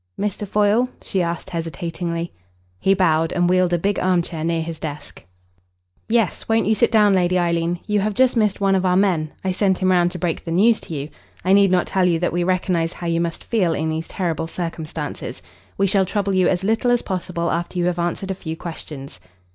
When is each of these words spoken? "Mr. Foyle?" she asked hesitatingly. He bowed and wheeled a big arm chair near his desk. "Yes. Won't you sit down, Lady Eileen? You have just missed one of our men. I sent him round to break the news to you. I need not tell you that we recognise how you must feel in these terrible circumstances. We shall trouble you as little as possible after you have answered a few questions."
"Mr. 0.19 0.47
Foyle?" 0.47 0.89
she 1.03 1.21
asked 1.21 1.51
hesitatingly. 1.51 2.33
He 2.79 2.95
bowed 2.95 3.31
and 3.33 3.47
wheeled 3.47 3.71
a 3.71 3.77
big 3.77 3.99
arm 3.99 4.23
chair 4.23 4.43
near 4.43 4.63
his 4.63 4.79
desk. 4.79 5.23
"Yes. 6.09 6.49
Won't 6.49 6.65
you 6.65 6.73
sit 6.73 6.91
down, 6.91 7.13
Lady 7.13 7.37
Eileen? 7.37 7.79
You 7.85 7.99
have 7.99 8.15
just 8.15 8.35
missed 8.35 8.59
one 8.59 8.73
of 8.73 8.83
our 8.83 8.95
men. 8.97 9.31
I 9.43 9.51
sent 9.51 9.77
him 9.77 9.91
round 9.91 10.09
to 10.13 10.17
break 10.17 10.43
the 10.43 10.49
news 10.49 10.79
to 10.79 10.95
you. 10.95 11.09
I 11.45 11.53
need 11.53 11.69
not 11.69 11.85
tell 11.85 12.07
you 12.09 12.17
that 12.17 12.33
we 12.33 12.43
recognise 12.43 12.93
how 12.93 13.05
you 13.05 13.21
must 13.21 13.43
feel 13.43 13.75
in 13.75 13.89
these 13.89 14.07
terrible 14.07 14.47
circumstances. 14.47 15.39
We 15.77 15.85
shall 15.85 16.05
trouble 16.07 16.33
you 16.33 16.47
as 16.47 16.63
little 16.63 16.89
as 16.89 17.03
possible 17.03 17.51
after 17.51 17.77
you 17.77 17.85
have 17.85 17.99
answered 17.99 18.31
a 18.31 18.33
few 18.33 18.57
questions." 18.57 19.19